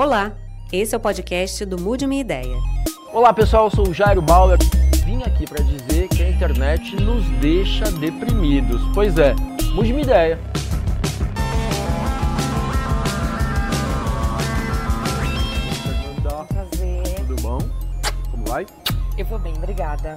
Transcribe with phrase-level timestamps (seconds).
[0.00, 0.32] Olá,
[0.72, 2.56] esse é o podcast do Mude Minha Ideia.
[3.12, 4.56] Olá pessoal, eu sou o Jairo Bauer.
[5.04, 8.80] Vim aqui para dizer que a internet nos deixa deprimidos.
[8.94, 9.34] Pois é,
[9.74, 10.38] mude minha ideia.
[15.82, 17.14] Fernanda, Prazer.
[17.26, 17.58] tudo bom?
[18.30, 18.66] Como vai?
[19.16, 20.16] Eu vou bem, obrigada.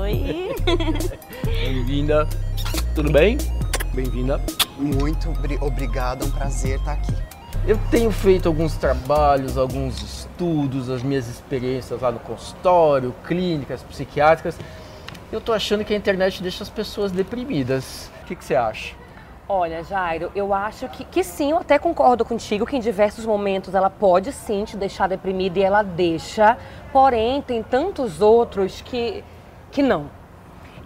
[0.00, 0.54] Oi.
[1.44, 2.26] Bem-vinda.
[2.94, 3.38] Tudo bem?
[3.94, 4.40] Bem-vinda.
[4.78, 7.14] Muito obri- obrigado, é um prazer estar aqui.
[7.68, 14.56] Eu tenho feito alguns trabalhos, alguns estudos, as minhas experiências lá no consultório, clínicas psiquiátricas.
[15.32, 18.08] Eu tô achando que a internet deixa as pessoas deprimidas.
[18.22, 18.94] O que, que você acha?
[19.48, 23.74] Olha, Jairo, eu acho que, que sim, eu até concordo contigo que em diversos momentos
[23.74, 26.56] ela pode sim te deixar deprimida e ela deixa,
[26.92, 29.24] porém tem tantos outros que,
[29.72, 30.08] que não.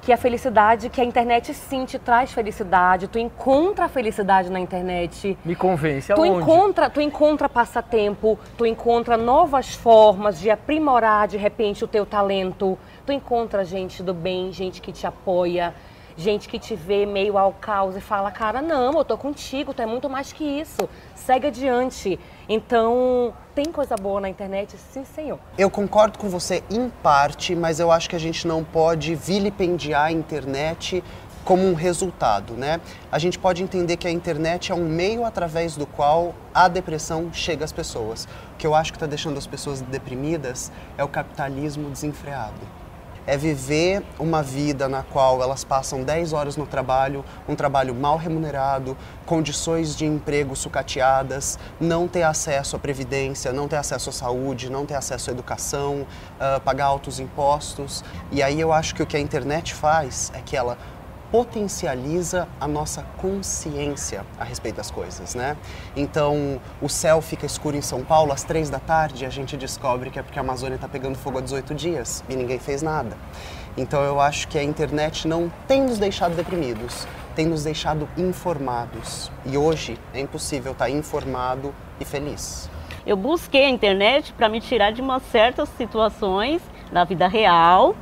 [0.02, 4.58] Que a felicidade, que a internet sim te traz felicidade, tu encontra a felicidade na
[4.58, 5.36] internet.
[5.44, 6.40] Me convence, Tu aonde?
[6.42, 12.78] encontra, tu encontra passatempo, tu encontra novas formas de aprimorar de repente o teu talento.
[13.04, 15.74] Tu encontra gente do bem, gente que te apoia,
[16.20, 19.82] gente que te vê meio ao caos e fala: "Cara, não, eu tô contigo, tu
[19.82, 20.88] é muito mais que isso.
[21.14, 22.18] Segue adiante".
[22.48, 25.38] Então, tem coisa boa na internet, sim, senhor.
[25.56, 30.06] Eu concordo com você em parte, mas eu acho que a gente não pode vilipendiar
[30.06, 31.02] a internet
[31.44, 32.80] como um resultado, né?
[33.10, 37.32] A gente pode entender que a internet é um meio através do qual a depressão
[37.32, 38.28] chega às pessoas.
[38.54, 42.79] O que eu acho que está deixando as pessoas deprimidas é o capitalismo desenfreado.
[43.30, 48.16] É viver uma vida na qual elas passam 10 horas no trabalho, um trabalho mal
[48.16, 54.68] remunerado, condições de emprego sucateadas, não ter acesso à previdência, não ter acesso à saúde,
[54.68, 56.08] não ter acesso à educação,
[56.40, 58.02] ah, pagar altos impostos.
[58.32, 60.76] E aí eu acho que o que a internet faz é que ela
[61.30, 65.56] potencializa a nossa consciência a respeito das coisas, né?
[65.96, 69.56] Então, o céu fica escuro em São Paulo às três da tarde e a gente
[69.56, 72.82] descobre que é porque a Amazônia está pegando fogo há 18 dias e ninguém fez
[72.82, 73.16] nada.
[73.76, 79.30] Então, eu acho que a internet não tem nos deixado deprimidos, tem nos deixado informados.
[79.46, 82.68] E hoje é impossível estar informado e feliz.
[83.06, 86.60] Eu busquei a internet para me tirar de umas certas situações
[86.92, 87.94] da vida real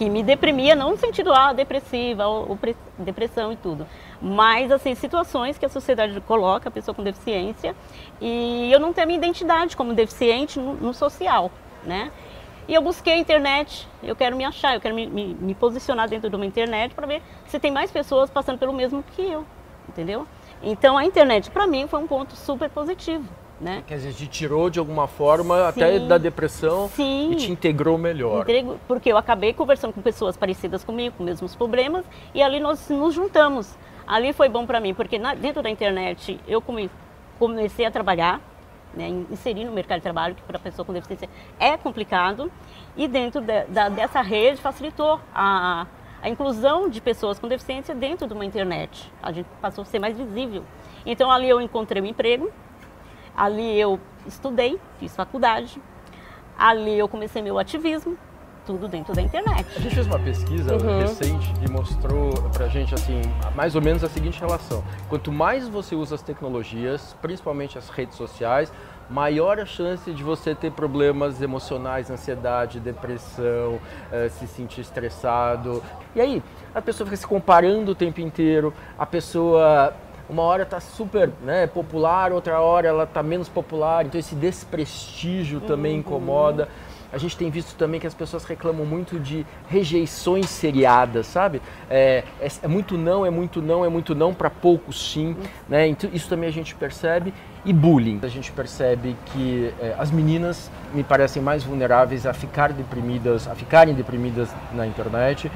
[0.00, 3.86] que me deprimia, não no sentido ah, depressiva ou, ou pre- depressão e tudo,
[4.22, 7.76] mas assim situações que a sociedade coloca a pessoa com deficiência
[8.18, 11.50] e eu não tenho a minha identidade como deficiente no, no social,
[11.84, 12.10] né?
[12.66, 16.08] E eu busquei a internet, eu quero me achar, eu quero me, me- me posicionar
[16.08, 19.44] dentro de uma internet para ver se tem mais pessoas passando pelo mesmo que eu,
[19.86, 20.26] entendeu?
[20.62, 23.28] Então a internet para mim foi um ponto super positivo,
[23.60, 23.84] né?
[23.86, 26.08] Quer dizer, te tirou de alguma forma até Sim.
[26.08, 27.32] da depressão Sim.
[27.32, 28.42] e te integrou melhor.
[28.42, 32.04] Entrego- porque eu acabei conversando com pessoas parecidas comigo, com os mesmos problemas,
[32.34, 33.76] e ali nós nos juntamos.
[34.06, 36.90] Ali foi bom para mim, porque na- dentro da internet eu come-
[37.38, 38.40] comecei a trabalhar,
[38.94, 41.28] né, in- inserir no mercado de trabalho, que para pessoa com deficiência
[41.58, 42.50] é complicado,
[42.96, 45.86] e dentro de- da- dessa rede facilitou a,
[46.22, 49.12] a inclusão de pessoas com deficiência dentro de uma internet.
[49.22, 50.64] A gente passou a ser mais visível.
[51.06, 52.50] Então ali eu encontrei um emprego,
[53.40, 55.80] ali eu estudei, fiz faculdade,
[56.58, 58.14] ali eu comecei meu ativismo,
[58.66, 59.66] tudo dentro da internet.
[59.74, 60.98] A gente fez uma pesquisa Uhum.
[61.00, 63.22] recente e mostrou pra gente assim,
[63.54, 64.84] mais ou menos a seguinte relação.
[65.08, 68.70] Quanto mais você usa as tecnologias, principalmente as redes sociais,
[69.08, 73.80] maior a chance de você ter problemas emocionais, ansiedade, depressão,
[74.12, 75.82] eh, se sentir estressado.
[76.14, 76.42] E aí,
[76.74, 79.92] a pessoa fica se comparando o tempo inteiro, a pessoa
[80.30, 85.60] uma hora está super né, popular, outra hora ela está menos popular, então esse desprestígio
[85.60, 86.68] também incomoda.
[87.12, 91.60] A gente tem visto também que as pessoas reclamam muito de rejeições seriadas, sabe?
[91.90, 95.36] É, é, é muito não, é muito não, é muito não para poucos sim,
[95.68, 95.88] né?
[95.88, 97.34] Então, isso também a gente percebe.
[97.64, 102.72] E bullying, a gente percebe que é, as meninas me parecem mais vulneráveis a ficar
[102.72, 105.50] deprimidas, a ficarem deprimidas na internet.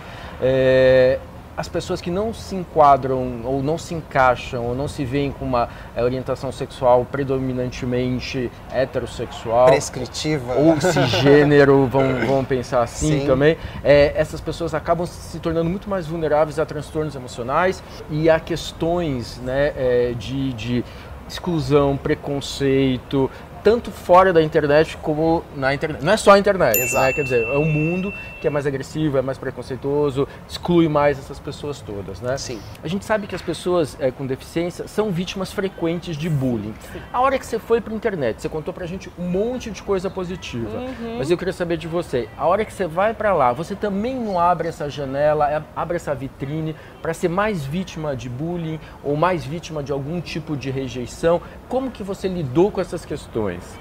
[1.56, 5.44] As pessoas que não se enquadram ou não se encaixam ou não se veem com
[5.44, 10.54] uma é, orientação sexual predominantemente heterossexual Prescritiva.
[10.54, 13.26] ou cisgênero, vão, vão pensar assim Sim.
[13.26, 18.40] também, é, essas pessoas acabam se tornando muito mais vulneráveis a transtornos emocionais e a
[18.40, 20.84] questões né, é, de, de
[21.28, 23.30] exclusão, preconceito,
[23.64, 26.04] tanto fora da internet como na internet.
[26.04, 27.06] Não é só a internet, Exato.
[27.06, 27.12] né?
[27.14, 31.38] Quer dizer, é um mundo que é mais agressivo, é mais preconceituoso, exclui mais essas
[31.38, 32.36] pessoas todas, né?
[32.36, 32.60] Sim.
[32.82, 36.74] A gente sabe que as pessoas eh, com deficiência são vítimas frequentes de bullying.
[37.10, 40.10] A hora que você foi para internet, você contou pra gente um monte de coisa
[40.10, 40.84] positiva.
[41.16, 44.14] Mas eu queria saber de você, a hora que você vai para lá, você também
[44.14, 49.16] não abre essa janela, é, abre essa vitrine para ser mais vítima de bullying ou
[49.16, 51.40] mais vítima de algum tipo de rejeição?
[51.66, 53.53] Como que você lidou com essas questões?
[53.54, 53.78] Questões?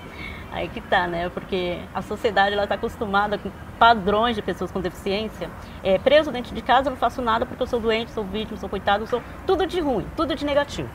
[0.51, 1.29] Aí que tá, né?
[1.29, 3.49] Porque a sociedade ela está acostumada com
[3.79, 5.49] padrões de pessoas com deficiência.
[5.83, 8.57] É, preso dentro de casa, eu não faço nada porque eu sou doente, sou vítima,
[8.57, 10.89] sou coitado, sou tudo de ruim, tudo de negativo.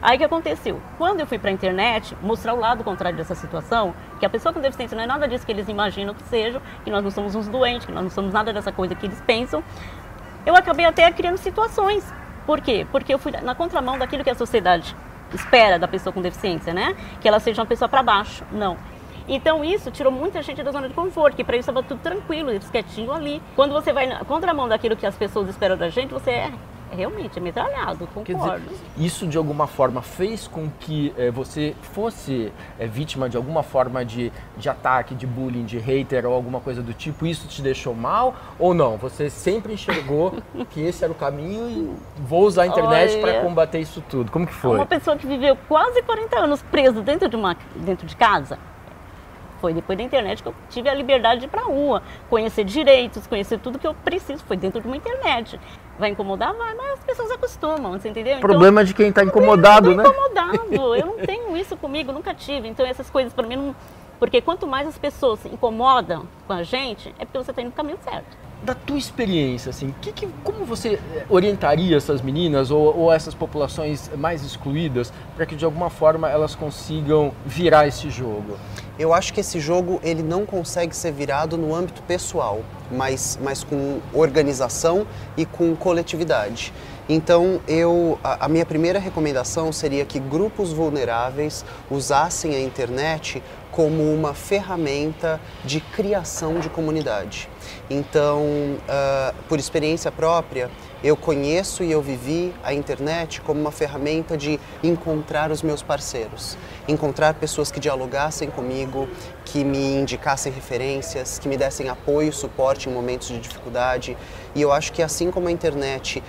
[0.00, 0.80] Aí o que aconteceu?
[0.96, 4.52] Quando eu fui para a internet mostrar o lado contrário dessa situação, que a pessoa
[4.52, 7.34] com deficiência não é nada disso que eles imaginam que seja, que nós não somos
[7.34, 9.62] uns doentes, que nós não somos nada dessa coisa que eles pensam,
[10.46, 12.10] eu acabei até criando situações.
[12.46, 12.86] Por quê?
[12.90, 14.96] Porque eu fui na contramão daquilo que a sociedade
[15.36, 16.96] espera da pessoa com deficiência, né?
[17.20, 18.44] Que ela seja uma pessoa para baixo.
[18.52, 18.76] Não.
[19.28, 22.50] Então isso tirou muita gente da zona de conforto, que para isso estava tudo tranquilo,
[22.50, 23.40] eles quietinho ali.
[23.54, 26.52] Quando você vai na contramão daquilo que as pessoas esperam da gente, você é
[26.90, 28.60] realmente é metralhado, concordo.
[28.60, 33.62] Dizer, isso de alguma forma fez com que eh, você fosse eh, vítima de alguma
[33.62, 37.26] forma de, de ataque, de bullying, de hater ou alguma coisa do tipo?
[37.26, 38.96] Isso te deixou mal ou não?
[38.96, 40.34] Você sempre enxergou
[40.70, 44.30] que esse era o caminho e vou usar a internet para combater isso tudo?
[44.30, 44.76] Como que foi?
[44.76, 48.58] Uma pessoa que viveu quase 40 anos preso dentro de, uma, dentro de casa,
[49.60, 52.64] foi depois da internet que eu tive a liberdade de ir para a rua, conhecer
[52.64, 54.42] direitos, conhecer tudo que eu preciso.
[54.44, 55.60] Foi dentro de uma internet.
[56.00, 56.52] Vai incomodar?
[56.54, 58.38] Vai, mas as pessoas acostumam, você entendeu?
[58.38, 60.02] Então, problema de quem está incomodado, né?
[60.02, 60.96] incomodado.
[60.96, 62.66] Eu não tenho isso comigo, nunca tive.
[62.66, 63.76] Então essas coisas para mim não.
[64.18, 67.68] Porque quanto mais as pessoas se incomodam com a gente, é porque você está indo
[67.68, 72.70] no caminho certo da tua experiência, assim, que, que, como você eh, orientaria essas meninas
[72.70, 78.10] ou, ou essas populações mais excluídas para que de alguma forma elas consigam virar esse
[78.10, 78.58] jogo?
[78.98, 82.60] Eu acho que esse jogo ele não consegue ser virado no âmbito pessoal,
[82.90, 85.06] mas, mas com organização
[85.38, 86.70] e com coletividade.
[87.08, 93.42] Então, eu, a, a, minha primeira recomendação seria que grupos vulneráveis usassem a internet
[93.80, 97.48] como uma ferramenta de criação de comunidade.
[97.88, 100.70] Então, uh, por experiência própria,
[101.02, 106.58] eu conheço e eu vivi a internet como uma ferramenta de encontrar os meus parceiros,
[106.86, 109.08] encontrar pessoas que dialogassem comigo,
[109.44, 114.16] que me indicassem referências, que me dessem apoio, suporte em momentos de dificuldade.
[114.54, 116.22] E eu acho que assim como a internet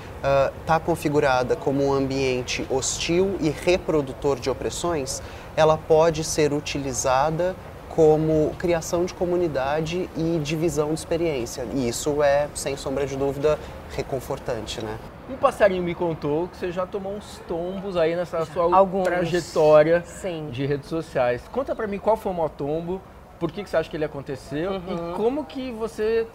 [0.62, 5.21] está uh, configurada como um ambiente hostil e reprodutor de opressões,
[5.56, 7.56] ela pode ser utilizada
[7.96, 11.66] como criação de comunidade e divisão de experiência.
[11.74, 13.60] E isso é, sem sombra de dúvida,
[13.96, 14.98] reconfortante, né?
[15.30, 19.04] Um passarinho me contou que você já tomou uns tombos aí nessa sua Alguns.
[19.04, 20.50] trajetória Sim.
[20.52, 21.42] de redes sociais.
[21.52, 23.02] Conta para mim qual foi o maior tombo,
[23.40, 25.12] por que, que você acha que ele aconteceu uhum.
[25.12, 26.28] e como que você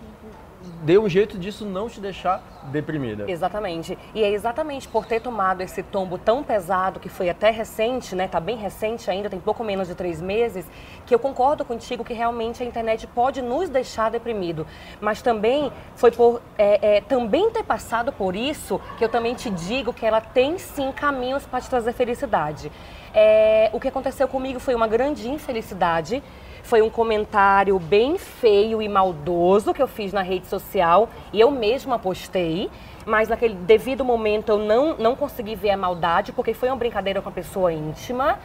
[0.83, 3.31] dê um jeito disso não te deixar deprimida.
[3.31, 3.97] Exatamente.
[4.15, 8.29] E é exatamente por ter tomado esse tombo tão pesado, que foi até recente, né?
[8.29, 10.67] Tá bem recente ainda, tem pouco menos de três meses,
[11.05, 14.67] que eu concordo contigo que realmente a internet pode nos deixar deprimido.
[15.01, 19.51] Mas também foi por é, é, também ter passado por isso que eu também te
[19.51, 22.71] digo que ela tem sim caminhos para te trazer felicidade.
[23.15, 26.23] É, o que aconteceu comigo foi uma grande infelicidade
[26.67, 31.51] foi um comentário bem feio e maldoso que eu fiz na rede social e eu
[31.51, 32.69] mesma postei.
[33.05, 37.23] Mas naquele devido momento eu não, não consegui ver a maldade, porque foi uma brincadeira
[37.23, 38.41] com a pessoa íntima.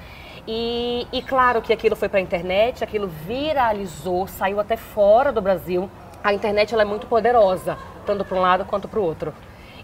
[0.47, 5.41] E, e claro que aquilo foi para a internet, aquilo viralizou, saiu até fora do
[5.41, 5.89] Brasil.
[6.23, 7.75] A internet ela é muito poderosa,
[8.05, 9.33] tanto para um lado quanto para o outro.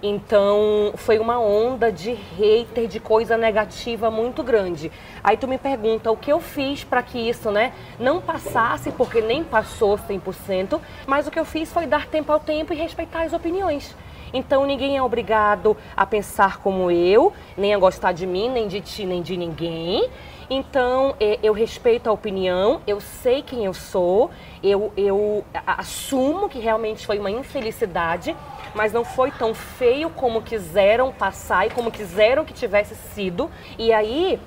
[0.02, 4.92] Então, foi uma onda de hater, de coisa negativa muito grande.
[5.24, 9.22] Aí tu me pergunta o que eu fiz para que isso, né, não passasse, porque
[9.22, 13.24] nem passou 100%, mas o que eu fiz foi dar tempo ao tempo e respeitar
[13.24, 13.96] as opiniões.
[14.34, 18.82] Então ninguém é obrigado a pensar como eu, nem a gostar de mim, nem de
[18.82, 20.10] ti, nem de ninguém.
[20.50, 24.32] Então, é, eu respeito a opinião, eu sei quem eu sou,
[24.64, 28.34] eu, eu assumo que realmente foi uma infelicidade,
[28.74, 33.52] mas não foi tão feio como quiseram passar e como quiseram que tivesse sido.
[33.78, 34.40] E aí,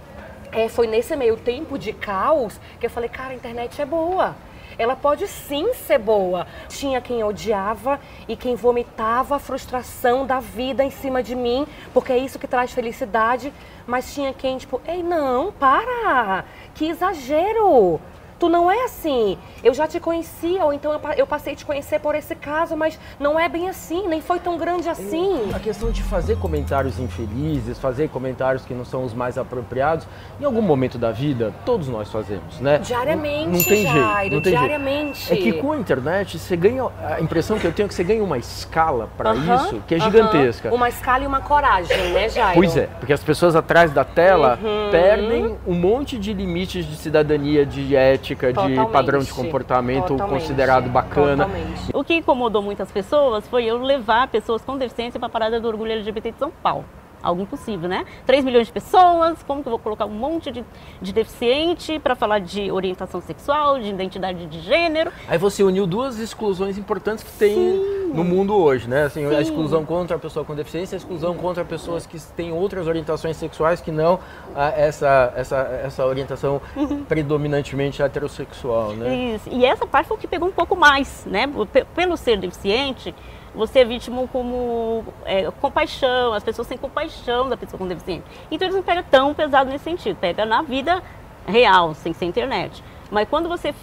[0.53, 4.35] é, foi nesse meio tempo de caos que eu falei, cara, a internet é boa
[4.81, 6.47] ela pode sim ser boa.
[6.67, 12.15] Tinha quem odiava e quem vomitava a frustração da vida em cima de mim, porque
[12.15, 13.53] é isso que traz felicidade.
[13.87, 16.47] Mas tinha quem, tipo, ei, não, para!
[16.75, 18.01] Que exagero!
[18.41, 19.37] Tu não é assim.
[19.63, 22.99] Eu já te conhecia, ou então eu passei a te conhecer por esse caso, mas
[23.21, 25.51] não é bem assim, nem foi tão grande assim.
[25.55, 30.07] A questão de fazer comentários infelizes, fazer comentários que não são os mais apropriados,
[30.41, 32.79] em algum momento da vida, todos nós fazemos, né?
[32.79, 35.19] Diariamente, não, não tem Jairo, jeito, não tem diariamente.
[35.27, 35.49] Jeito.
[35.49, 38.05] É que com a internet, você ganha, a impressão que eu tenho é que você
[38.05, 40.69] ganha uma escala para uh -huh, isso, que é gigantesca.
[40.69, 40.77] Uh -huh.
[40.77, 42.55] Uma escala e uma coragem, né, Jairo?
[42.55, 44.91] Pois é, porque as pessoas atrás da tela uhum.
[44.91, 48.87] perdem um monte de limites de cidadania, de ética, ética, Totalmente.
[48.87, 50.41] de padrão de comportamento Totalmente.
[50.41, 51.45] considerado bacana.
[51.45, 51.91] Totalmente.
[51.93, 55.69] O que incomodou muitas pessoas foi eu levar pessoas com deficiência para a parada do
[55.69, 56.85] orgulho LGBT de São Paulo.
[57.23, 58.05] Algo impossível, né?
[58.27, 60.65] 3 milhões de pessoas, como que eu vou colocar um monte de,
[61.01, 65.13] de deficiente para falar de orientação sexual, de identidade de gênero?
[65.29, 68.13] Aí você uniu duas exclusões importantes que tem Sim.
[68.15, 69.05] no mundo hoje, né?
[69.05, 72.87] Assim, a exclusão contra a pessoa com deficiência, a exclusão contra pessoas que têm outras
[72.87, 74.19] orientações sexuais que não
[74.55, 77.05] ah, essa, essa, essa orientação uhum.
[77.05, 79.35] predominantemente heterossexual, né?
[79.35, 79.49] Isso.
[79.51, 81.49] E essa parte foi o que pegou um pouco mais, né?
[81.95, 83.15] Pelo ser deficiente,
[83.55, 88.25] você é vítima como é, compaixão, as pessoas têm compaixão da pessoa com deficiência.
[88.51, 91.03] Então eles não pegam tão pesado nesse sentido, pega na vida
[91.47, 92.83] real, sem ser internet.
[93.11, 93.75] Mas quando você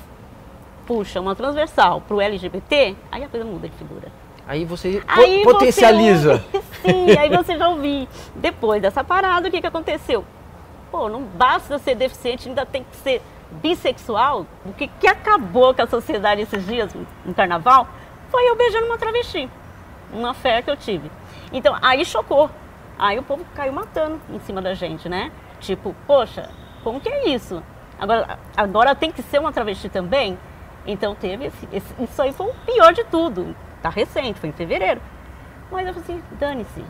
[0.86, 4.10] puxa uma transversal para o LGBT, aí a coisa muda de figura.
[4.48, 6.38] Aí você aí potencializa.
[6.52, 8.08] Você, sim, aí você já ouviu.
[8.34, 10.24] Depois dessa parada, o que, que aconteceu?
[10.90, 13.22] Pô, não basta ser deficiente, ainda tem que ser
[13.62, 14.46] bissexual.
[14.66, 16.96] O que, que acabou com a sociedade esses dias
[17.26, 17.90] no carnaval
[18.30, 19.50] foi eu beijando uma travesti.
[20.12, 21.12] Uma fé que eu tive.
[21.52, 22.50] Então, aí chocou.
[22.98, 25.32] Aí o povo caiu matando em cima da gente, né?
[25.60, 26.50] Tipo, poxa,
[26.84, 27.62] como que é isso?
[28.00, 30.38] Agora, agora tem que ser uma travesti também?
[30.86, 33.56] Então teve esse, esse, isso aí foi o pior de tudo.
[33.82, 35.02] Tá recente, foi em fevereiro.
[35.70, 36.84] Mas eu falei assim, dane-se.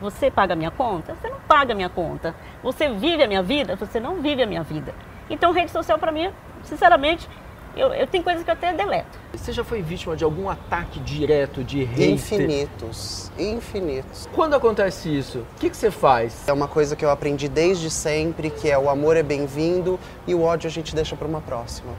[0.00, 1.14] Você paga a minha conta?
[1.14, 2.34] Você não paga a minha conta.
[2.62, 3.76] Você vive a minha vida?
[3.76, 4.94] Você não vive a minha vida.
[5.28, 6.30] Então rede social para mim,
[6.62, 7.28] sinceramente,
[7.76, 9.18] eu, eu tenho coisas que eu até deleto.
[9.32, 12.10] Você já foi vítima de algum ataque direto de hater?
[12.10, 14.28] Infinitos, infinitos.
[14.32, 16.46] Quando acontece isso, o que, que você faz?
[16.46, 20.34] É uma coisa que eu aprendi desde sempre, que é o amor é bem-vindo e
[20.34, 21.92] o ódio a gente deixa para uma próxima.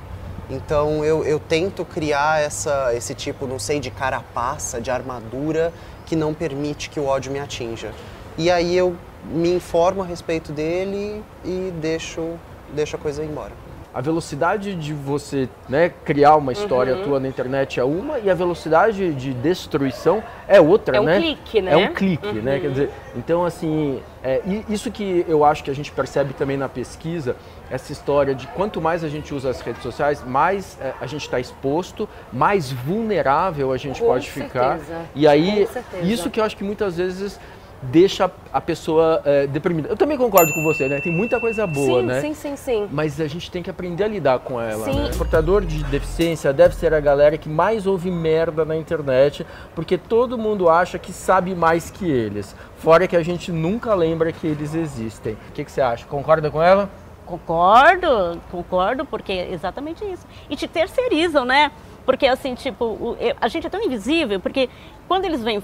[0.50, 5.74] Então eu, eu tento criar essa, esse tipo, não sei, de carapaça, de armadura
[6.06, 7.92] que não permite que o ódio me atinja.
[8.38, 12.36] E aí eu me informo a respeito dele e deixo,
[12.74, 13.65] deixo a coisa ir embora
[13.96, 17.04] a velocidade de você né, criar uma história uhum.
[17.04, 21.18] tua na internet é uma e a velocidade de destruição é outra, é um né?
[21.18, 21.72] Clique, né?
[21.72, 22.42] É um clique, uhum.
[22.42, 22.60] né?
[22.60, 26.68] Quer dizer, então assim, é, isso que eu acho que a gente percebe também na
[26.68, 27.38] pesquisa,
[27.72, 31.22] essa história de quanto mais a gente usa as redes sociais, mais é, a gente
[31.22, 34.80] está exposto, mais vulnerável a gente Com pode certeza.
[34.80, 35.06] ficar.
[35.16, 35.70] E aí,
[36.04, 37.40] isso que eu acho que muitas vezes
[37.82, 39.90] deixa a pessoa é, deprimida.
[39.90, 41.00] Eu também concordo com você, né?
[41.02, 42.22] Tem muita coisa boa, sim, né?
[42.22, 42.88] Sim, sim, sim.
[42.92, 44.86] Mas a gente tem que aprender a lidar com ela.
[44.86, 44.96] Sim.
[44.96, 45.12] Né?
[45.14, 49.98] O portador de deficiência deve ser a galera que mais ouve merda na internet, porque
[49.98, 52.56] todo mundo acha que sabe mais que eles.
[52.78, 55.34] Fora que a gente nunca lembra que eles existem.
[55.34, 56.06] O que, que você acha?
[56.06, 56.90] Concorda com ela?
[57.26, 60.26] Concordo, concordo, porque é exatamente isso.
[60.50, 61.72] E te terceirizam, né?
[62.06, 64.70] Porque assim, tipo, a gente é tão invisível, porque
[65.08, 65.62] quando eles vêm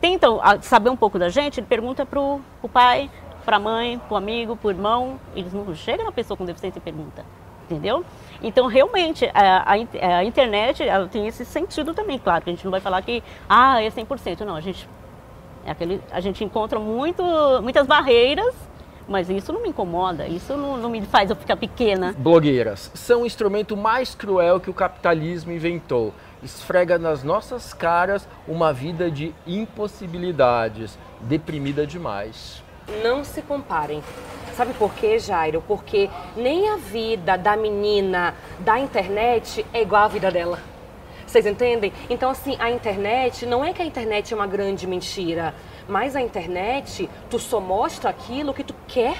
[0.00, 3.10] tentam saber um pouco da gente, ele pergunta para o pai,
[3.44, 5.20] para a mãe, para o amigo, para o irmão.
[5.34, 7.24] Eles não chegam na pessoa com deficiência e perguntam.
[7.64, 8.04] Entendeu?
[8.42, 10.82] Então, realmente, a, a, a internet
[11.12, 12.18] tem esse sentido também.
[12.18, 14.40] Claro que a gente não vai falar que ah, é 100%.
[14.40, 14.88] Não, a gente,
[15.64, 17.22] é aquele, a gente encontra muito,
[17.62, 18.54] muitas barreiras
[19.10, 22.14] mas isso não me incomoda, isso não, não, me faz eu ficar pequena.
[22.16, 28.72] Blogueiras são o instrumento mais cruel que o capitalismo inventou esfrega nas nossas caras uma
[28.72, 32.62] vida de impossibilidades, deprimida demais.
[33.02, 34.02] Não se comparem.
[34.56, 35.62] Sabe por quê, Jairo?
[35.66, 40.58] Porque nem a vida da menina da internet é igual à vida dela.
[41.26, 41.92] Vocês entendem?
[42.08, 45.54] Então, assim, a internet, não é que a internet é uma grande mentira,
[45.88, 49.16] mas a internet, tu só mostra aquilo que tu quer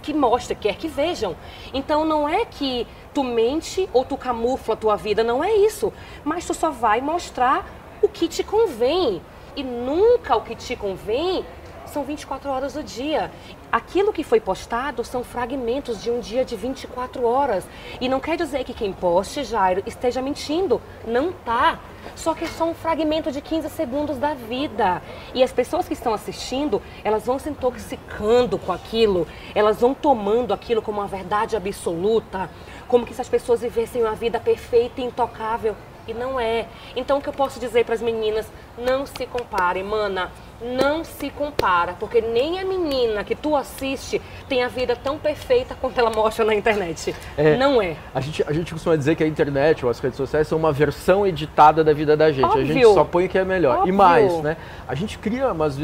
[0.00, 1.36] que mostra, quer que vejam.
[1.72, 5.92] Então não é que tu mente ou tu camufla a tua vida, não é isso.
[6.24, 7.66] Mas tu só vai mostrar
[8.02, 9.20] o que te convém.
[9.56, 11.44] E nunca o que te convém
[11.90, 13.30] são 24 horas do dia.
[13.70, 17.66] Aquilo que foi postado são fragmentos de um dia de 24 horas.
[18.00, 20.80] E não quer dizer que quem poste, Jairo, esteja mentindo.
[21.06, 21.78] Não tá.
[22.16, 25.02] Só que é só um fragmento de 15 segundos da vida.
[25.34, 30.54] E as pessoas que estão assistindo, elas vão se intoxicando com aquilo, elas vão tomando
[30.54, 32.50] aquilo como uma verdade absoluta,
[32.88, 35.76] como que se as pessoas vivessem uma vida perfeita e intocável.
[36.08, 36.66] E não é.
[36.96, 38.50] Então o que eu posso dizer para as meninas?
[38.78, 44.62] Não se comparem, mana não se compara, porque nem a menina que tu assiste tem
[44.62, 47.14] a vida tão perfeita quanto ela mostra na internet.
[47.36, 47.96] É, não é.
[48.14, 50.72] A gente, a gente costuma dizer que a internet ou as redes sociais são uma
[50.72, 52.44] versão editada da vida da gente.
[52.44, 52.62] Óbvio.
[52.62, 53.78] A gente só põe o que é melhor.
[53.78, 53.92] Óbvio.
[53.92, 54.56] E mais, né?
[54.86, 55.78] A gente cria, umas,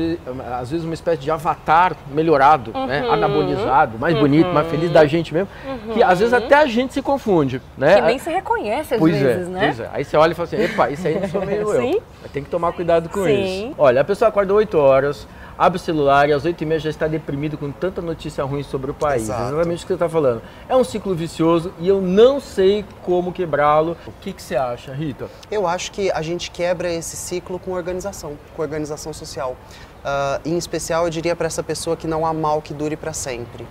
[0.61, 2.81] às vezes, uma espécie de avatar melhorado, né?
[2.81, 2.87] uhum.
[2.87, 3.09] né?
[3.11, 4.21] anabolizado, mais uhum.
[4.21, 5.95] bonito, mais feliz da gente mesmo, uhum.
[5.95, 7.97] que às vezes até a gente se confunde, né?
[7.97, 9.61] Que nem se reconhece às pois é, vezes, é, né?
[9.67, 9.91] Pois é.
[9.93, 12.03] Aí você olha e fala assim, epa, isso aí não sou meio eu.
[12.33, 13.69] Tem que tomar cuidado com Sim.
[13.69, 13.75] isso.
[13.79, 15.27] Olha, a pessoa acorda 8 horas,
[15.59, 18.63] abre o celular e às 8 e meia já está deprimido com tanta notícia ruim
[18.63, 19.23] sobre o país.
[19.23, 19.55] Exato.
[19.55, 20.43] Exatamente o que você está falando.
[20.69, 23.97] É um ciclo vicioso e eu não sei como quebrá-lo.
[24.07, 25.29] O que, que você acha, Rita?
[25.51, 29.57] Eu acho que a gente quebra esse ciclo com organização, com organização social.
[30.07, 33.13] Uh, em especial, eu diria para essa pessoa que não há mal que dure para
[33.13, 33.67] sempre.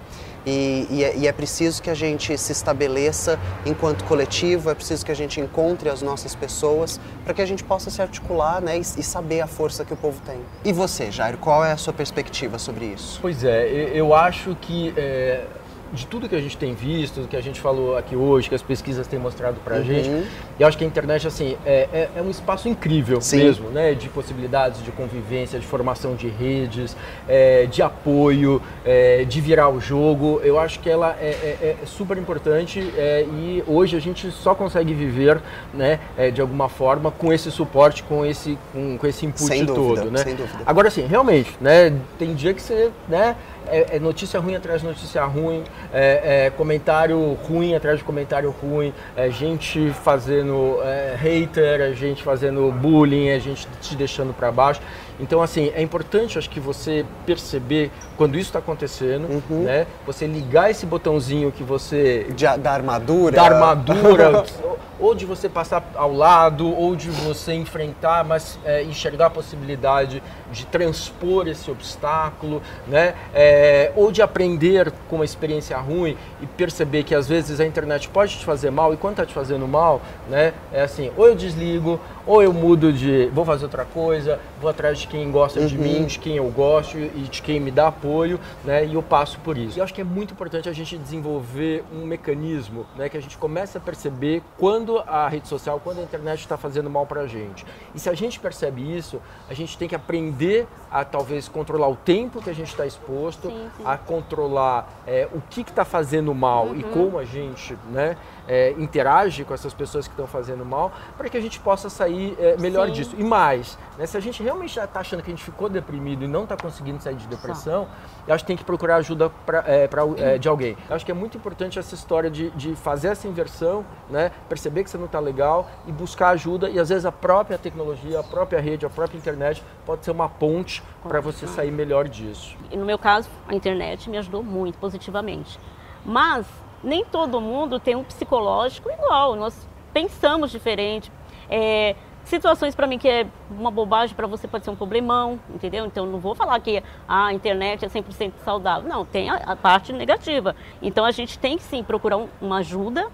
[0.45, 5.05] E, e, é, e, é, preciso que a gente se estabeleça enquanto coletivo, é preciso
[5.05, 8.77] que a gente encontre as nossas pessoas para que a gente possa se articular né,
[8.77, 10.37] e, e, saber a força que o povo tem.
[10.63, 13.19] E você, Jairo, qual é a sua perspectiva sobre isso?
[13.21, 14.93] Pois é, eu acho que.
[14.95, 15.45] É
[15.93, 18.55] de tudo que a gente tem visto, do que a gente falou aqui hoje, que
[18.55, 19.85] as pesquisas têm mostrado para a uhum.
[19.85, 23.37] gente, e eu acho que a internet assim é, é, é um espaço incrível Sim.
[23.37, 23.93] mesmo, né?
[23.93, 26.95] De possibilidades de convivência, de formação de redes,
[27.27, 30.41] é, de apoio, é, de virar o jogo.
[30.43, 31.27] Eu acho que ela é,
[31.61, 35.41] é, é super importante e hoje a gente só consegue viver,
[35.73, 35.99] né?
[36.33, 40.05] de alguma forma com esse suporte, com esse com, com esse input sem todo, dúvida,
[40.11, 40.23] né?
[40.23, 40.59] Sem dúvida.
[40.65, 41.93] Agora sim, realmente, né?
[42.17, 43.35] Tem dia que você, né?
[43.67, 48.53] É, é, notícia ruim atrás de notícia ruim, é, é comentário ruim atrás de comentário
[48.61, 54.51] ruim, é gente fazendo é, hater, a gente fazendo bullying, a gente te deixando para
[54.51, 54.81] baixo.
[55.19, 59.63] Então, assim, é importante, acho que você perceber quando isso está acontecendo, uhum.
[59.63, 59.87] né?
[60.05, 62.27] Você ligar esse botãozinho que você...
[62.35, 63.35] De, da armadura.
[63.35, 64.43] Da armadura,
[64.99, 70.21] ou de você passar ao lado, ou de você enfrentar, mas é, enxergar a possibilidade
[70.51, 73.15] de transpor esse obstáculo, né?
[73.33, 78.07] É, ou de aprender com uma experiência ruim e perceber que às vezes a internet
[78.09, 80.53] pode te fazer mal e quando está te fazendo mal, né?
[80.71, 84.99] É assim, ou eu desligo, ou eu mudo de, vou fazer outra coisa, vou atrás
[84.99, 85.67] de quem gosta uhum.
[85.67, 88.85] de mim, de quem eu gosto e de quem me dá apoio, né?
[88.85, 89.77] E eu passo por isso.
[89.77, 93.09] E eu acho que é muito importante a gente desenvolver um mecanismo, né?
[93.09, 96.89] Que a gente comece a perceber quando a rede social, quando a internet está fazendo
[96.89, 97.65] mal para a gente.
[97.93, 101.95] E se a gente percebe isso, a gente tem que aprender a talvez controlar o
[101.95, 103.83] tempo que a gente está exposto, sim, sim.
[103.85, 106.79] a controlar é, o que está fazendo mal uhum.
[106.79, 108.17] e como a gente, né?
[108.47, 112.14] é, interage com essas pessoas que estão fazendo mal, para que a gente possa sair
[112.39, 112.93] é, melhor Sim.
[112.93, 113.15] disso.
[113.17, 116.23] E mais, né, se a gente realmente já está achando que a gente ficou deprimido
[116.23, 117.87] e não está conseguindo sair de depressão,
[118.27, 120.77] eu acho que tem que procurar ajuda pra, é, pra é, de alguém.
[120.89, 124.83] Eu acho que é muito importante essa história de, de fazer essa inversão, né, perceber
[124.83, 126.69] que você não está legal e buscar ajuda.
[126.69, 130.29] E às vezes a própria tecnologia, a própria rede, a própria internet pode ser uma
[130.29, 132.55] ponte para você sair melhor disso.
[132.71, 135.59] E no meu caso, a internet me ajudou muito positivamente.
[136.05, 136.45] Mas
[136.83, 141.11] nem todo mundo tem um psicológico igual, nós pensamos diferente.
[141.49, 145.85] É, situações para mim que é uma bobagem, para você pode ser um problemão, entendeu?
[145.85, 148.89] Então não vou falar que a internet é 100% saudável.
[148.89, 150.55] Não, tem a, a, parte negativa.
[150.81, 153.07] Então a gente tem que sim procurar um, uma ajuda.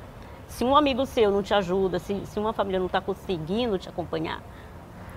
[0.48, 3.88] Se um amigo seu não te ajuda, se, se uma família não está conseguindo te
[3.88, 4.42] acompanhar,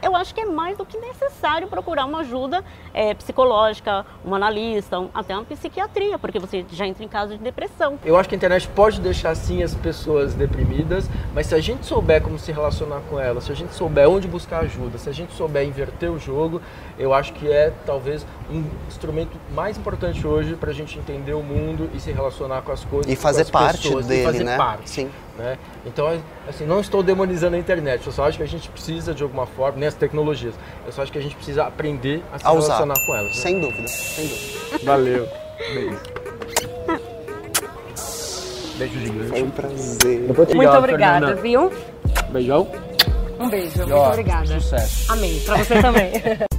[0.03, 5.01] eu acho que é mais do que necessário procurar uma ajuda é, psicológica, um analista,
[5.01, 7.99] um, até uma psiquiatria, porque você já entra em caso de depressão.
[8.05, 11.87] Eu acho que a internet pode deixar sim as pessoas deprimidas, mas se a gente
[11.87, 15.13] souber como se relacionar com elas, se a gente souber onde buscar ajuda, se a
[15.13, 16.61] gente souber inverter o jogo,
[16.99, 21.43] eu acho que é talvez um instrumento mais importante hoje para a gente entender o
[21.43, 23.11] mundo e se relacionar com as coisas.
[23.11, 24.57] E fazer parte pessoas, dele, e fazer né?
[24.57, 24.91] Parte.
[24.91, 25.11] Sim.
[25.39, 25.59] Né?
[25.87, 29.23] Então, assim, não estou demonizando a internet, eu só acho que a gente precisa de
[29.23, 30.55] alguma forma, nessas tecnologias,
[30.87, 33.29] eu só acho que a gente precisa aprender a se a relacionar com elas.
[33.29, 33.43] Né?
[33.43, 34.85] Sem dúvida, sem dúvida.
[34.85, 35.29] Valeu.
[35.75, 36.01] Beijo.
[38.77, 39.29] Beijo gigante.
[39.29, 40.21] Foi um prazer.
[40.55, 41.43] Muito obrigada, Fernanda.
[41.43, 41.73] viu?
[42.31, 42.69] Beijão.
[43.39, 44.61] Um beijo, e, muito obrigada.
[44.61, 45.13] Sucesso.
[45.13, 46.13] Amém, pra você também.